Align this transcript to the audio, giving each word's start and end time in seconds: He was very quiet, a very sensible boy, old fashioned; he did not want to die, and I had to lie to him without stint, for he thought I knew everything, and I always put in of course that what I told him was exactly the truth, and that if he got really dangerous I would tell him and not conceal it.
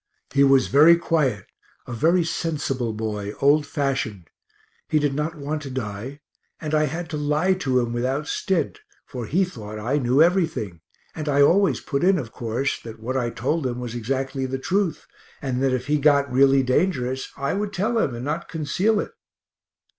He 0.33 0.43
was 0.43 0.65
very 0.65 0.97
quiet, 0.97 1.45
a 1.85 1.93
very 1.93 2.23
sensible 2.23 2.91
boy, 2.91 3.33
old 3.39 3.67
fashioned; 3.67 4.31
he 4.89 4.97
did 4.97 5.13
not 5.13 5.35
want 5.35 5.61
to 5.61 5.69
die, 5.69 6.21
and 6.59 6.73
I 6.73 6.85
had 6.85 7.07
to 7.11 7.17
lie 7.17 7.53
to 7.53 7.79
him 7.79 7.93
without 7.93 8.25
stint, 8.27 8.79
for 9.05 9.27
he 9.27 9.45
thought 9.45 9.77
I 9.77 9.99
knew 9.99 10.19
everything, 10.19 10.81
and 11.13 11.29
I 11.29 11.43
always 11.43 11.81
put 11.81 12.03
in 12.03 12.17
of 12.17 12.31
course 12.31 12.79
that 12.81 12.99
what 12.99 13.15
I 13.15 13.29
told 13.29 13.67
him 13.67 13.79
was 13.79 13.93
exactly 13.93 14.47
the 14.47 14.57
truth, 14.57 15.05
and 15.39 15.61
that 15.61 15.71
if 15.71 15.85
he 15.85 15.99
got 15.99 16.33
really 16.33 16.63
dangerous 16.63 17.29
I 17.37 17.53
would 17.53 17.71
tell 17.71 17.99
him 17.99 18.15
and 18.15 18.25
not 18.25 18.49
conceal 18.49 18.99
it. 18.99 19.11